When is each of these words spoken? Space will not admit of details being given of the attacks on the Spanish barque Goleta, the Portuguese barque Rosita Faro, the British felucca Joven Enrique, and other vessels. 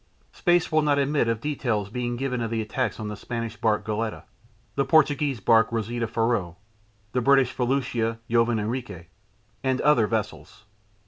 Space 0.31 0.71
will 0.71 0.81
not 0.81 0.97
admit 0.97 1.27
of 1.27 1.41
details 1.41 1.91
being 1.91 2.15
given 2.15 2.41
of 2.41 2.49
the 2.49 2.59
attacks 2.59 2.99
on 2.99 3.07
the 3.07 3.15
Spanish 3.15 3.55
barque 3.55 3.85
Goleta, 3.85 4.23
the 4.73 4.83
Portuguese 4.83 5.39
barque 5.39 5.71
Rosita 5.71 6.07
Faro, 6.07 6.57
the 7.11 7.21
British 7.21 7.53
felucca 7.53 8.17
Joven 8.27 8.57
Enrique, 8.57 9.05
and 9.63 9.79
other 9.81 10.07
vessels. 10.07 10.63